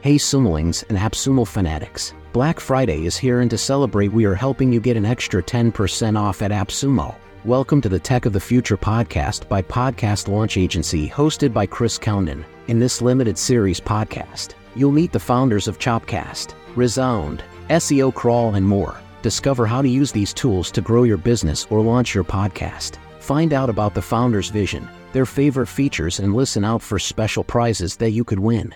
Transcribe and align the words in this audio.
Hey 0.00 0.14
Sumolings 0.14 0.84
and 0.88 0.96
AppSumo 0.96 1.44
fanatics. 1.44 2.14
Black 2.32 2.60
Friday 2.60 3.04
is 3.04 3.16
here 3.16 3.40
and 3.40 3.50
to 3.50 3.58
celebrate 3.58 4.12
we 4.12 4.26
are 4.26 4.34
helping 4.34 4.72
you 4.72 4.78
get 4.78 4.96
an 4.96 5.04
extra 5.04 5.42
10% 5.42 6.16
off 6.16 6.40
at 6.40 6.52
AppSumo. 6.52 7.16
Welcome 7.44 7.80
to 7.80 7.88
the 7.88 7.98
Tech 7.98 8.24
of 8.24 8.32
the 8.32 8.38
Future 8.38 8.76
podcast 8.76 9.48
by 9.48 9.60
Podcast 9.60 10.28
Launch 10.28 10.56
Agency 10.56 11.08
hosted 11.08 11.52
by 11.52 11.66
Chris 11.66 11.98
Cownden. 11.98 12.44
In 12.68 12.78
this 12.78 13.02
limited 13.02 13.36
series 13.36 13.80
podcast, 13.80 14.54
you'll 14.76 14.92
meet 14.92 15.10
the 15.10 15.18
founders 15.18 15.66
of 15.66 15.80
Chopcast, 15.80 16.54
Resound, 16.76 17.42
SEO 17.68 18.14
Crawl 18.14 18.54
and 18.54 18.64
more. 18.64 19.00
Discover 19.22 19.66
how 19.66 19.82
to 19.82 19.88
use 19.88 20.12
these 20.12 20.32
tools 20.32 20.70
to 20.70 20.80
grow 20.80 21.02
your 21.02 21.16
business 21.16 21.66
or 21.70 21.80
launch 21.80 22.14
your 22.14 22.22
podcast. 22.22 22.98
Find 23.18 23.52
out 23.52 23.68
about 23.68 23.94
the 23.94 24.02
founders' 24.02 24.48
vision, 24.48 24.88
their 25.12 25.26
favorite 25.26 25.66
features 25.66 26.20
and 26.20 26.36
listen 26.36 26.64
out 26.64 26.82
for 26.82 27.00
special 27.00 27.42
prizes 27.42 27.96
that 27.96 28.12
you 28.12 28.22
could 28.22 28.38
win 28.38 28.72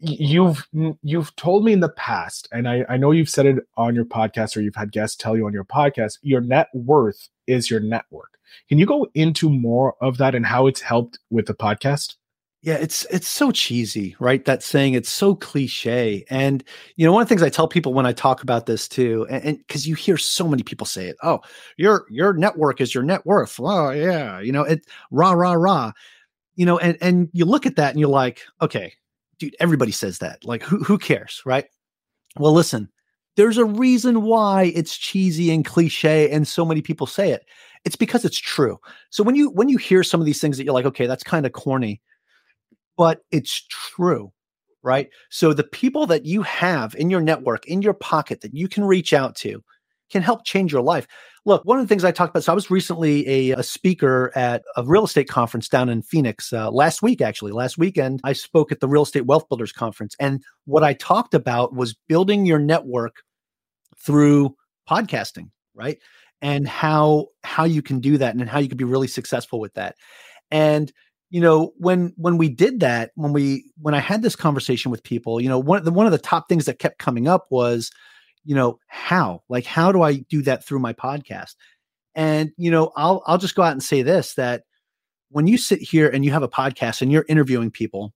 you've 0.00 0.66
you've 1.02 1.34
told 1.36 1.64
me 1.64 1.72
in 1.72 1.80
the 1.80 1.90
past 1.90 2.48
and 2.52 2.68
I, 2.68 2.84
I 2.88 2.96
know 2.96 3.10
you've 3.10 3.28
said 3.28 3.46
it 3.46 3.58
on 3.76 3.94
your 3.94 4.06
podcast 4.06 4.56
or 4.56 4.62
you've 4.62 4.74
had 4.74 4.92
guests 4.92 5.16
tell 5.16 5.36
you 5.36 5.46
on 5.46 5.52
your 5.52 5.64
podcast 5.64 6.18
your 6.22 6.40
net 6.40 6.68
worth 6.72 7.28
is 7.46 7.70
your 7.70 7.80
network. 7.80 8.38
Can 8.68 8.78
you 8.78 8.86
go 8.86 9.06
into 9.14 9.50
more 9.50 9.94
of 10.00 10.16
that 10.18 10.34
and 10.34 10.46
how 10.46 10.66
it's 10.66 10.80
helped 10.80 11.18
with 11.28 11.46
the 11.46 11.54
podcast? 11.54 12.16
Yeah 12.62 12.76
it's 12.76 13.04
it's 13.10 13.28
so 13.28 13.50
cheesy 13.50 14.16
right? 14.18 14.42
That 14.46 14.62
saying 14.62 14.94
it's 14.94 15.10
so 15.10 15.34
cliche. 15.34 16.24
And 16.30 16.64
you 16.96 17.06
know 17.06 17.12
one 17.12 17.20
of 17.20 17.28
the 17.28 17.34
things 17.34 17.42
i 17.42 17.50
tell 17.50 17.68
people 17.68 17.92
when 17.92 18.06
i 18.06 18.12
talk 18.12 18.42
about 18.42 18.64
this 18.64 18.88
too 18.88 19.26
and 19.28 19.58
because 19.58 19.86
you 19.86 19.94
hear 19.94 20.16
so 20.16 20.48
many 20.48 20.62
people 20.62 20.86
say 20.86 21.08
it 21.08 21.16
oh 21.22 21.40
your 21.76 22.06
your 22.08 22.32
network 22.32 22.80
is 22.80 22.94
your 22.94 23.04
net 23.04 23.26
worth. 23.26 23.60
Oh 23.60 23.90
yeah 23.90 24.40
you 24.40 24.52
know 24.52 24.62
it 24.62 24.86
rah 25.10 25.32
rah 25.32 25.52
rah. 25.52 25.92
You 26.54 26.64
know 26.64 26.78
and 26.78 26.96
and 27.02 27.28
you 27.34 27.44
look 27.44 27.66
at 27.66 27.76
that 27.76 27.90
and 27.90 28.00
you're 28.00 28.08
like 28.08 28.40
okay 28.62 28.94
dude, 29.40 29.56
everybody 29.58 29.90
says 29.90 30.18
that. 30.18 30.44
Like, 30.44 30.62
who, 30.62 30.78
who 30.84 30.98
cares, 30.98 31.42
right? 31.44 31.64
Well, 32.38 32.52
listen, 32.52 32.88
there's 33.36 33.58
a 33.58 33.64
reason 33.64 34.22
why 34.22 34.72
it's 34.74 34.96
cheesy 34.96 35.50
and 35.50 35.64
cliche 35.64 36.30
and 36.30 36.46
so 36.46 36.64
many 36.64 36.82
people 36.82 37.06
say 37.06 37.30
it. 37.30 37.44
It's 37.84 37.96
because 37.96 38.24
it's 38.24 38.38
true. 38.38 38.78
So 39.08 39.24
when 39.24 39.34
you 39.34 39.50
when 39.50 39.68
you 39.68 39.78
hear 39.78 40.04
some 40.04 40.20
of 40.20 40.26
these 40.26 40.40
things 40.40 40.58
that 40.58 40.64
you're 40.64 40.74
like, 40.74 40.84
okay, 40.84 41.06
that's 41.06 41.24
kind 41.24 41.46
of 41.46 41.52
corny, 41.52 42.00
but 42.98 43.24
it's 43.30 43.66
true, 43.68 44.30
right? 44.82 45.08
So 45.30 45.54
the 45.54 45.64
people 45.64 46.06
that 46.08 46.26
you 46.26 46.42
have 46.42 46.94
in 46.94 47.08
your 47.08 47.22
network, 47.22 47.66
in 47.66 47.80
your 47.80 47.94
pocket 47.94 48.42
that 48.42 48.54
you 48.54 48.68
can 48.68 48.84
reach 48.84 49.14
out 49.14 49.34
to 49.36 49.64
can 50.10 50.22
help 50.22 50.44
change 50.44 50.72
your 50.72 50.82
life. 50.82 51.06
Look, 51.46 51.64
one 51.64 51.78
of 51.78 51.84
the 51.84 51.88
things 51.88 52.04
I 52.04 52.12
talked 52.12 52.30
about, 52.30 52.44
so 52.44 52.52
I 52.52 52.54
was 52.54 52.70
recently 52.70 53.26
a, 53.26 53.58
a 53.58 53.62
speaker 53.62 54.30
at 54.34 54.62
a 54.76 54.84
real 54.84 55.04
estate 55.04 55.28
conference 55.28 55.68
down 55.68 55.88
in 55.88 56.02
Phoenix 56.02 56.52
uh, 56.52 56.70
last 56.70 57.02
week, 57.02 57.22
actually. 57.22 57.52
Last 57.52 57.78
weekend, 57.78 58.20
I 58.24 58.34
spoke 58.34 58.70
at 58.70 58.80
the 58.80 58.88
Real 58.88 59.02
Estate 59.02 59.24
Wealth 59.24 59.48
Builders 59.48 59.72
Conference. 59.72 60.14
And 60.20 60.42
what 60.66 60.84
I 60.84 60.92
talked 60.92 61.32
about 61.32 61.74
was 61.74 61.94
building 62.08 62.44
your 62.44 62.58
network 62.58 63.22
through 63.98 64.54
podcasting, 64.88 65.50
right? 65.74 65.98
And 66.42 66.68
how 66.68 67.28
how 67.42 67.64
you 67.64 67.80
can 67.80 68.00
do 68.00 68.18
that 68.18 68.34
and 68.34 68.48
how 68.48 68.58
you 68.58 68.68
can 68.68 68.78
be 68.78 68.84
really 68.84 69.08
successful 69.08 69.60
with 69.60 69.74
that. 69.74 69.96
And 70.50 70.92
you 71.30 71.40
know 71.40 71.72
when 71.76 72.12
when 72.16 72.36
we 72.36 72.48
did 72.48 72.80
that 72.80 73.12
when 73.14 73.32
we 73.32 73.64
when 73.80 73.94
i 73.94 74.00
had 74.00 74.20
this 74.20 74.36
conversation 74.36 74.90
with 74.90 75.02
people 75.04 75.40
you 75.40 75.48
know 75.48 75.58
one 75.58 75.78
of 75.78 75.84
the 75.84 75.92
one 75.92 76.06
of 76.06 76.12
the 76.12 76.18
top 76.18 76.48
things 76.48 76.64
that 76.66 76.80
kept 76.80 76.98
coming 76.98 77.28
up 77.28 77.46
was 77.50 77.90
you 78.44 78.54
know, 78.54 78.78
how? 78.86 79.42
Like, 79.48 79.64
how 79.64 79.92
do 79.92 80.02
I 80.02 80.16
do 80.16 80.42
that 80.42 80.64
through 80.64 80.78
my 80.80 80.92
podcast? 80.92 81.54
And, 82.14 82.50
you 82.56 82.70
know, 82.70 82.92
I'll 82.96 83.22
I'll 83.26 83.38
just 83.38 83.54
go 83.54 83.62
out 83.62 83.72
and 83.72 83.82
say 83.82 84.02
this 84.02 84.34
that 84.34 84.64
when 85.30 85.46
you 85.46 85.56
sit 85.58 85.80
here 85.80 86.08
and 86.08 86.24
you 86.24 86.32
have 86.32 86.42
a 86.42 86.48
podcast 86.48 87.02
and 87.02 87.12
you're 87.12 87.24
interviewing 87.28 87.70
people 87.70 88.12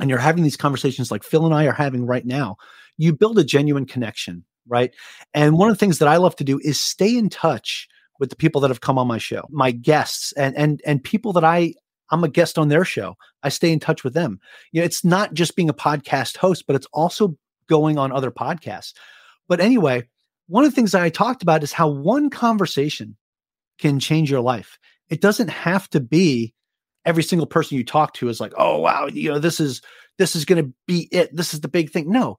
and 0.00 0.10
you're 0.10 0.18
having 0.18 0.42
these 0.44 0.56
conversations 0.56 1.10
like 1.10 1.22
Phil 1.22 1.46
and 1.46 1.54
I 1.54 1.64
are 1.66 1.72
having 1.72 2.04
right 2.04 2.26
now, 2.26 2.56
you 2.98 3.14
build 3.14 3.38
a 3.38 3.44
genuine 3.44 3.86
connection, 3.86 4.44
right? 4.68 4.92
And 5.32 5.58
one 5.58 5.70
of 5.70 5.74
the 5.74 5.78
things 5.78 5.98
that 5.98 6.08
I 6.08 6.18
love 6.18 6.36
to 6.36 6.44
do 6.44 6.60
is 6.62 6.80
stay 6.80 7.16
in 7.16 7.30
touch 7.30 7.88
with 8.18 8.30
the 8.30 8.36
people 8.36 8.60
that 8.60 8.70
have 8.70 8.82
come 8.82 8.98
on 8.98 9.08
my 9.08 9.18
show, 9.18 9.46
my 9.50 9.70
guests 9.70 10.32
and 10.32 10.56
and 10.56 10.82
and 10.84 11.02
people 11.02 11.32
that 11.32 11.44
I 11.44 11.74
I'm 12.10 12.24
a 12.24 12.28
guest 12.28 12.58
on 12.58 12.68
their 12.68 12.84
show. 12.84 13.16
I 13.42 13.48
stay 13.48 13.72
in 13.72 13.80
touch 13.80 14.04
with 14.04 14.12
them. 14.12 14.38
You 14.70 14.80
know, 14.80 14.84
it's 14.84 15.02
not 15.04 15.32
just 15.32 15.56
being 15.56 15.70
a 15.70 15.74
podcast 15.74 16.36
host, 16.36 16.66
but 16.66 16.76
it's 16.76 16.86
also 16.92 17.36
going 17.68 17.96
on 17.96 18.12
other 18.12 18.30
podcasts. 18.30 18.92
But 19.52 19.60
anyway, 19.60 20.08
one 20.46 20.64
of 20.64 20.70
the 20.70 20.74
things 20.74 20.92
that 20.92 21.02
I 21.02 21.10
talked 21.10 21.42
about 21.42 21.62
is 21.62 21.74
how 21.74 21.86
one 21.86 22.30
conversation 22.30 23.18
can 23.78 24.00
change 24.00 24.30
your 24.30 24.40
life. 24.40 24.78
It 25.10 25.20
doesn't 25.20 25.50
have 25.50 25.90
to 25.90 26.00
be 26.00 26.54
every 27.04 27.22
single 27.22 27.46
person 27.46 27.76
you 27.76 27.84
talk 27.84 28.14
to 28.14 28.30
is 28.30 28.40
like, 28.40 28.54
"Oh 28.56 28.78
wow, 28.78 29.08
you 29.08 29.30
know, 29.30 29.38
this 29.38 29.60
is 29.60 29.82
this 30.16 30.34
is 30.34 30.46
going 30.46 30.64
to 30.64 30.72
be 30.86 31.06
it. 31.12 31.36
This 31.36 31.52
is 31.52 31.60
the 31.60 31.68
big 31.68 31.90
thing." 31.90 32.10
No. 32.10 32.38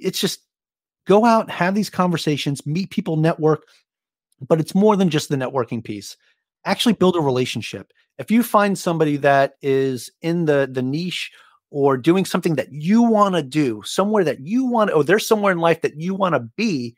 It's 0.00 0.20
just 0.20 0.40
go 1.06 1.24
out, 1.24 1.48
have 1.48 1.76
these 1.76 1.90
conversations, 1.90 2.66
meet 2.66 2.90
people, 2.90 3.16
network, 3.16 3.62
but 4.48 4.58
it's 4.58 4.74
more 4.74 4.96
than 4.96 5.10
just 5.10 5.28
the 5.28 5.36
networking 5.36 5.84
piece. 5.84 6.16
Actually 6.64 6.94
build 6.94 7.14
a 7.14 7.20
relationship. 7.20 7.92
If 8.18 8.32
you 8.32 8.42
find 8.42 8.76
somebody 8.76 9.16
that 9.18 9.52
is 9.62 10.10
in 10.22 10.46
the 10.46 10.68
the 10.68 10.82
niche 10.82 11.30
or 11.70 11.96
doing 11.96 12.24
something 12.24 12.54
that 12.56 12.72
you 12.72 13.02
want 13.02 13.34
to 13.34 13.42
do, 13.42 13.82
somewhere 13.84 14.24
that 14.24 14.40
you 14.40 14.64
want, 14.66 14.92
or 14.92 15.04
there's 15.04 15.26
somewhere 15.26 15.52
in 15.52 15.58
life 15.58 15.82
that 15.82 16.00
you 16.00 16.14
want 16.14 16.34
to 16.34 16.40
be, 16.56 16.96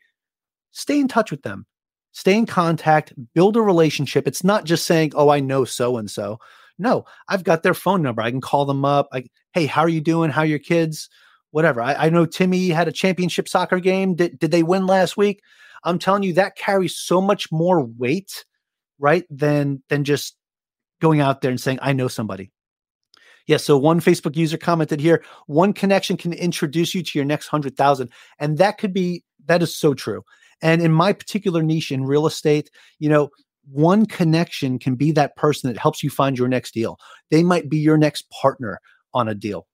stay 0.71 0.99
in 0.99 1.07
touch 1.07 1.31
with 1.31 1.41
them. 1.41 1.65
Stay 2.13 2.37
in 2.37 2.45
contact, 2.45 3.13
build 3.33 3.55
a 3.55 3.61
relationship. 3.61 4.27
It's 4.27 4.43
not 4.43 4.65
just 4.65 4.85
saying, 4.85 5.13
"Oh, 5.15 5.29
I 5.29 5.39
know 5.39 5.63
so 5.65 5.97
and 5.97 6.11
so." 6.11 6.39
No, 6.77 7.05
I've 7.29 7.43
got 7.43 7.63
their 7.63 7.73
phone 7.73 8.01
number. 8.01 8.21
I 8.21 8.31
can 8.31 8.41
call 8.41 8.65
them 8.65 8.83
up. 8.83 9.07
I, 9.13 9.25
hey, 9.53 9.65
how 9.65 9.81
are 9.81 9.89
you 9.89 10.01
doing? 10.01 10.31
How 10.31 10.41
are 10.41 10.45
your 10.45 10.59
kids? 10.59 11.09
Whatever. 11.51 11.81
I, 11.81 11.93
I 11.93 12.09
know 12.09 12.25
Timmy 12.25 12.69
had 12.69 12.87
a 12.87 12.91
championship 12.91 13.47
soccer 13.47 13.79
game. 13.79 14.15
Did 14.15 14.39
did 14.39 14.51
they 14.51 14.63
win 14.63 14.87
last 14.87 15.15
week? 15.15 15.41
I'm 15.83 15.99
telling 15.99 16.23
you, 16.23 16.33
that 16.33 16.55
carries 16.57 16.97
so 16.97 17.21
much 17.21 17.51
more 17.51 17.83
weight, 17.83 18.45
right? 18.99 19.25
Than 19.29 19.83
than 19.89 20.03
just 20.03 20.35
going 21.01 21.21
out 21.21 21.41
there 21.41 21.51
and 21.51 21.61
saying, 21.61 21.79
"I 21.81 21.93
know 21.93 22.07
somebody." 22.07 22.51
Yeah, 23.47 23.57
so 23.57 23.77
one 23.77 23.99
Facebook 23.99 24.35
user 24.35 24.57
commented 24.57 24.99
here 24.99 25.23
one 25.47 25.73
connection 25.73 26.17
can 26.17 26.33
introduce 26.33 26.93
you 26.93 27.03
to 27.03 27.17
your 27.17 27.25
next 27.25 27.51
100,000. 27.51 28.09
And 28.39 28.57
that 28.57 28.77
could 28.77 28.93
be, 28.93 29.23
that 29.45 29.61
is 29.61 29.75
so 29.75 29.93
true. 29.93 30.23
And 30.61 30.81
in 30.81 30.91
my 30.91 31.13
particular 31.13 31.63
niche 31.63 31.91
in 31.91 32.05
real 32.05 32.27
estate, 32.27 32.69
you 32.99 33.09
know, 33.09 33.29
one 33.71 34.05
connection 34.05 34.79
can 34.79 34.95
be 34.95 35.11
that 35.11 35.35
person 35.35 35.71
that 35.71 35.79
helps 35.79 36.03
you 36.03 36.09
find 36.09 36.37
your 36.37 36.47
next 36.47 36.73
deal. 36.73 36.99
They 37.29 37.43
might 37.43 37.69
be 37.69 37.77
your 37.77 37.97
next 37.97 38.29
partner 38.29 38.79
on 39.13 39.27
a 39.27 39.35
deal, 39.35 39.67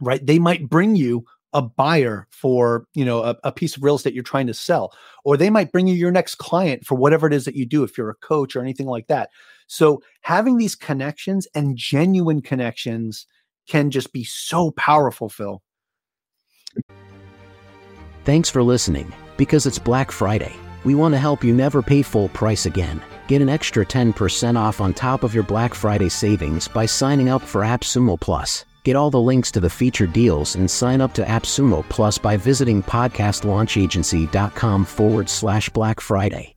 right? 0.00 0.24
They 0.24 0.38
might 0.38 0.68
bring 0.68 0.96
you 0.96 1.24
a 1.52 1.62
buyer 1.62 2.26
for 2.30 2.86
you 2.94 3.04
know 3.04 3.22
a, 3.22 3.36
a, 3.44 3.52
piece 3.52 3.76
of 3.76 3.82
real 3.82 3.96
estate 3.96 4.14
you're 4.14 4.22
trying 4.22 4.46
to 4.46 4.54
sell 4.54 4.92
or 5.24 5.36
they 5.36 5.50
might 5.50 5.72
bring 5.72 5.86
you 5.86 5.94
your 5.94 6.10
next 6.10 6.36
client 6.36 6.84
for 6.84 6.94
whatever 6.94 7.26
it 7.26 7.32
is 7.32 7.44
that 7.44 7.54
you 7.54 7.66
do 7.66 7.84
if 7.84 7.96
you're 7.96 8.10
a 8.10 8.14
coach 8.14 8.56
or 8.56 8.60
anything 8.60 8.86
like 8.86 9.06
that. 9.06 9.30
So 9.66 10.02
having 10.22 10.56
these 10.56 10.74
connections 10.74 11.46
and 11.54 11.76
genuine 11.76 12.42
connections 12.42 13.26
can 13.68 13.90
just 13.90 14.12
be 14.12 14.24
so 14.24 14.70
powerful 14.72 15.28
phil. 15.28 15.62
Thanks 18.24 18.48
for 18.50 18.62
listening 18.62 19.12
because 19.36 19.66
it's 19.66 19.78
black 19.78 20.10
friday. 20.10 20.54
We 20.84 20.94
want 20.94 21.14
to 21.14 21.18
help 21.18 21.44
you 21.44 21.54
never 21.54 21.82
pay 21.82 22.02
full 22.02 22.28
price 22.30 22.66
again. 22.66 23.00
Get 23.28 23.40
an 23.40 23.48
extra 23.48 23.86
10% 23.86 24.58
off 24.58 24.80
on 24.80 24.94
top 24.94 25.22
of 25.22 25.34
your 25.34 25.44
black 25.44 25.74
friday 25.74 26.08
savings 26.08 26.66
by 26.66 26.86
signing 26.86 27.28
up 27.28 27.42
for 27.42 27.62
appsumo 27.62 28.18
plus 28.20 28.64
Get 28.84 28.96
all 28.96 29.10
the 29.10 29.20
links 29.20 29.52
to 29.52 29.60
the 29.60 29.70
featured 29.70 30.12
deals 30.12 30.56
and 30.56 30.70
sign 30.70 31.00
up 31.00 31.14
to 31.14 31.24
AppSumo 31.24 31.88
Plus 31.88 32.18
by 32.18 32.36
visiting 32.36 32.82
podcastlaunchagency.com 32.82 34.84
forward 34.84 35.28
slash 35.28 35.68
Black 35.68 36.00
Friday. 36.00 36.51